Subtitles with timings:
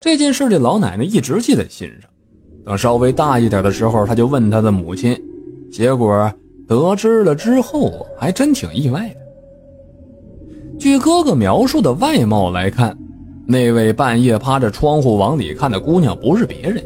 [0.00, 2.08] 这件事，这老奶奶一直记在心上。
[2.64, 5.14] 等稍微大一点的时候，她就问她的母亲，
[5.70, 6.32] 结果
[6.66, 9.16] 得知了之后，还真挺意外的。
[10.78, 12.96] 据哥哥描述的外貌来看，
[13.46, 16.82] 那位半夜趴着窗户往里看的姑娘不是别人，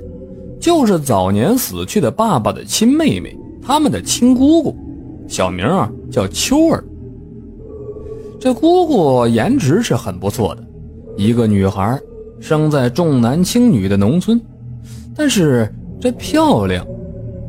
[0.58, 4.76] 就是早年死去的爸爸的亲妹妹，他们的亲姑姑，
[5.28, 6.82] 小名啊叫秋儿。
[8.40, 10.64] 这姑姑颜值是很不错的，
[11.16, 11.96] 一个女孩，
[12.40, 14.40] 生在重男轻女的农村，
[15.14, 16.86] 但是这漂亮，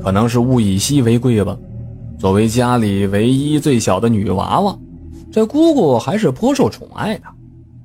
[0.02, 1.58] 可能是物以稀为贵吧。
[2.18, 4.78] 作为家里唯一最小的女娃娃，
[5.32, 7.24] 这姑姑还是颇受宠爱的，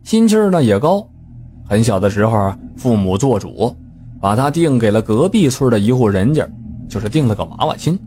[0.04, 1.06] 心气儿呢也高。
[1.68, 3.74] 很小的时候，父母做主，
[4.20, 6.48] 把她定给了隔壁村的一户人家，
[6.88, 7.98] 就是定了个娃娃亲。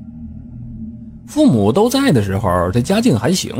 [1.27, 3.53] 父母都在的时候，这家境还行。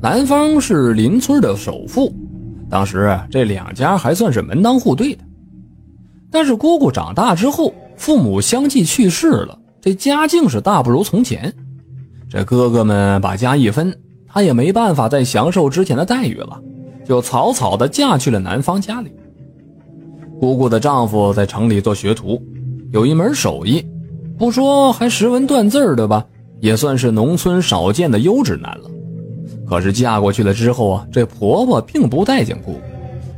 [0.00, 2.10] 男方是邻村的首富，
[2.70, 5.24] 当时这两家还算是门当户对的。
[6.30, 11.52] 但是姑姑长大之后，父母相继去世了，这家境是大不如从前。
[12.28, 13.92] 这哥哥们把家一分，
[14.28, 16.62] 她也没办法再享受之前的待遇了，
[17.04, 19.12] 就草草的嫁去了男方家里。
[20.38, 22.40] 姑姑的丈夫在城里做学徒，
[22.92, 23.84] 有一门手艺，
[24.38, 26.24] 不说还识文断字的吧，
[26.60, 28.90] 也算是农村少见的优质男了。
[29.70, 32.80] 可是嫁过去了之后啊，这婆婆并不待见姑姑，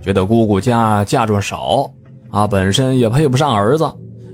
[0.03, 1.91] 觉得姑姑家嫁妆少
[2.31, 3.85] 啊，本身也配不上儿子。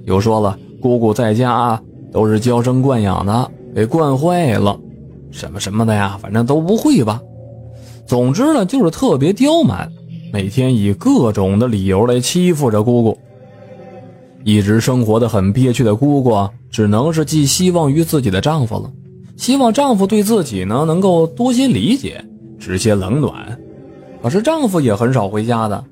[0.04, 1.82] 又说了，姑姑在家
[2.12, 4.78] 都是娇生惯养的，给惯坏了，
[5.32, 7.20] 什么什么的呀，反正都不会吧。
[8.06, 9.90] 总之呢，就是特别刁蛮，
[10.32, 13.18] 每天以各种的理由来欺负着姑姑。
[14.44, 18.88] 一直生活的很憋屈的姑姑，只能是寄希望于自己的丈夫了。
[19.38, 22.22] 希望丈夫对自己呢能够多些理解，
[22.58, 23.58] 知些冷暖。
[24.20, 25.82] 可是丈夫也很少回家的，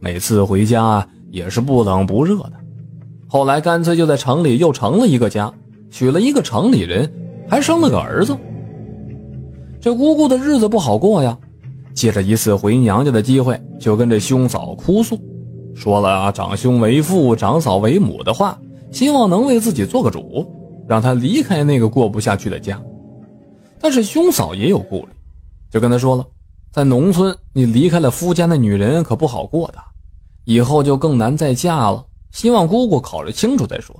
[0.00, 2.52] 每次回家也是不冷不热的。
[3.28, 5.52] 后来干脆就在城里又成了一个家，
[5.90, 7.12] 娶了一个城里人，
[7.46, 8.34] 还生了个儿子。
[9.78, 11.36] 这姑姑的日子不好过呀，
[11.92, 15.20] 借着一次回娘家的机会，就跟这兄嫂哭诉，
[15.74, 18.58] 说了长兄为父，长嫂为母的话，
[18.90, 20.50] 希望能为自己做个主。
[20.88, 22.80] 让他离开那个过不下去的家，
[23.80, 25.08] 但是兄嫂也有顾虑，
[25.70, 26.24] 就跟他说了，
[26.72, 29.78] 在农村你离开了夫家的女人可不好过的，
[30.44, 32.04] 以后就更难再嫁了。
[32.30, 33.96] 希望姑姑考虑清楚再说，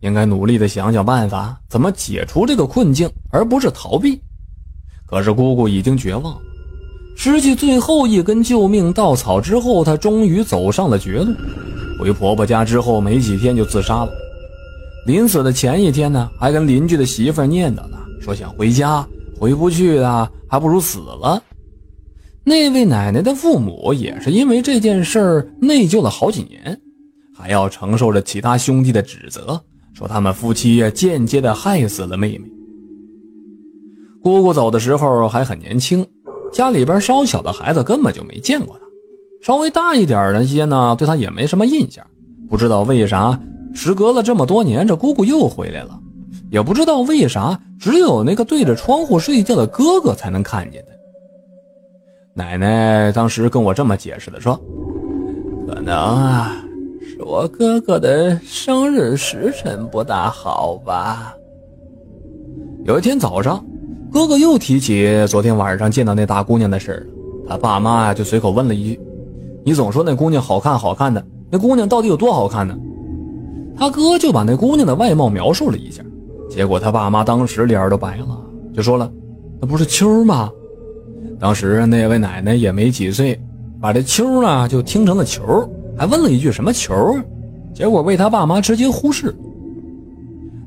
[0.00, 4.20] 应该努力的想想办法，怎么解除这个困境，而不是逃避。
[5.06, 6.36] 可是姑姑已经绝望，
[7.16, 11.32] 失去最后一根救命稻草之后，她终于走上了绝路。
[12.00, 14.12] 回婆婆家之后没几天就自杀了。
[15.06, 19.06] 临死的前一天呢，还跟邻居的媳妇念叨呢，说想回家，
[19.38, 21.40] 回不去了，还不如死了。
[22.42, 26.80] 那位奶奶的父母也是因为这件事内疚了好几年，
[27.32, 29.60] 还要承受着其他兄弟的指责，
[29.94, 32.44] 说他们夫妻间接的害死了妹妹。
[34.20, 36.04] 姑姑走的时候还很年轻，
[36.52, 38.84] 家里边稍小的孩子根本就没见过她，
[39.40, 42.04] 稍微大一点的些呢，对她也没什么印象，
[42.50, 43.38] 不知道为啥。
[43.76, 45.96] 时隔了这么多年，这姑姑又回来了，
[46.50, 50.94] 也不知道为啥，只有那个对着窗户睡觉的哥哥才能看见他。
[52.32, 54.58] 奶奶当时跟我这么解释的，说
[55.68, 56.56] ：“可能啊，
[57.02, 61.34] 是我哥哥的生日时辰不大好吧。”
[62.84, 63.64] 有一天早上，
[64.10, 67.06] 哥哥又提起昨天晚上见到那大姑娘的事了，
[67.50, 69.00] 他爸妈呀就随口问了一句
[69.64, 72.74] ：“你总说那姑娘好看好看的，那姑娘到底有多好看呢？”
[73.78, 76.02] 他哥就把那姑娘的外貌描述了一下，
[76.48, 78.40] 结果他爸妈当时脸都白了，
[78.74, 79.10] 就说了
[79.60, 80.50] ：“那不是秋吗？”
[81.38, 83.38] 当时那位奶奶也没几岁，
[83.80, 86.94] 把这秋呢就听成了球，还问了一句什么球，
[87.74, 89.36] 结果被他爸妈直接忽视。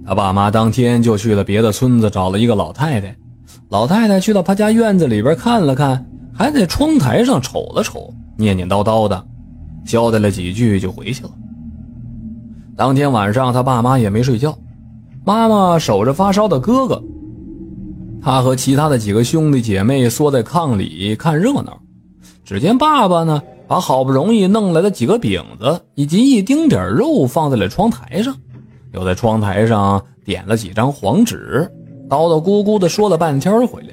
[0.05, 3.15] 他爸妈当天就去了别的村子找了一个老太太，
[3.69, 9.25] 老太太去到他家院子里边看了看，还在窗台上瞅了瞅，念念叨叨的，
[9.85, 11.31] 交代了几句就回去了。
[12.79, 14.57] 当天晚上，他爸妈也没睡觉，
[15.25, 17.03] 妈妈守着发烧的哥哥，
[18.21, 21.77] 他和其他的几个兄弟姐妹缩在炕里看热闹。
[22.45, 28.33] 只见爸爸呢，把好不容易弄来的几个饼子以及一丁点肉放在了窗台上，
[28.93, 31.69] 又在窗台上点了几张黄纸，
[32.07, 33.89] 叨叨咕咕的说了半天回来。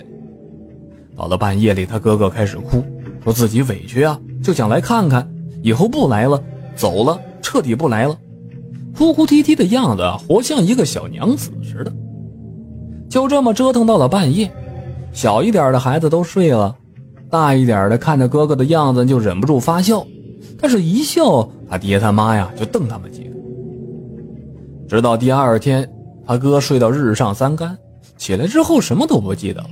[1.16, 2.84] 到了半夜里，他哥哥开始哭，
[3.24, 5.28] 说自己委屈啊，就想来看看，
[5.60, 6.40] 以后不来了，
[6.76, 8.16] 走了，彻底不来了。
[8.96, 11.92] 哭哭啼啼的样子，活像一个小娘子似的。
[13.08, 14.50] 就这么折腾到了半夜，
[15.12, 16.74] 小一点的孩子都睡了，
[17.30, 20.04] 大一点的看着哥哥的样子就忍不住发笑，
[20.58, 23.30] 但是，一笑，他爹他妈呀就瞪他们几个。
[24.88, 25.88] 直到第二天，
[26.26, 27.76] 他哥睡到日上三竿，
[28.16, 29.70] 起来之后什么都不记得了。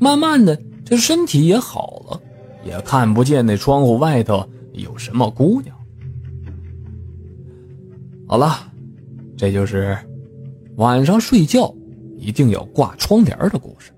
[0.00, 2.20] 慢慢的，这身体也好了，
[2.64, 5.74] 也看不见那窗户外头有什么姑娘。
[8.30, 8.70] 好了，
[9.38, 9.96] 这就是
[10.76, 11.74] 晚上睡觉
[12.18, 13.90] 一定要挂窗帘的故事。